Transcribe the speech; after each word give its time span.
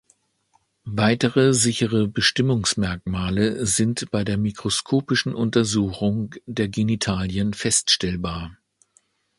Weitere 0.95 1.53
sichere 1.53 2.07
Bestimmungsmerkmale 2.07 3.67
sind 3.67 4.09
bei 4.09 4.23
der 4.23 4.39
mikroskopischen 4.39 5.35
Untersuchung 5.35 6.33
der 6.47 6.69
Genitalien 6.69 7.53
feststellbar. 7.53 8.57